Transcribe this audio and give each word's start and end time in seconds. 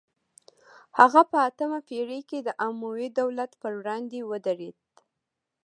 هغه 0.99 1.21
په 1.31 1.37
اتمه 1.49 1.79
پیړۍ 1.87 2.21
کې 2.29 2.39
د 2.43 2.49
اموي 2.65 3.07
دولت 3.19 3.51
پر 3.61 3.71
وړاندې 3.79 4.19
ودرید 4.31 4.77